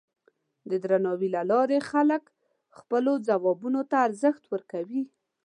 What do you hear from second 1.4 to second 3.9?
لارې خلک خپلو ځوابونو